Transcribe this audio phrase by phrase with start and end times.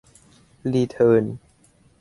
[0.73, 1.23] รีเทิร์น